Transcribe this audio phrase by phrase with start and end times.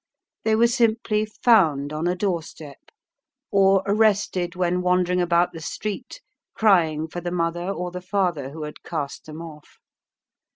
[0.43, 2.89] They were simply "found" on a doorstep,
[3.51, 6.21] or arrested when wandering about the street
[6.55, 9.77] crying for the mother or the father who had cast them off.